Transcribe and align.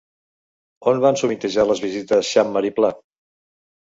On 0.91 1.01
van 1.03 1.19
sovintejar 1.21 1.65
les 1.71 1.83
visites 1.85 2.29
Xammar 2.37 2.63
i 2.71 2.75
Pla? 2.79 2.91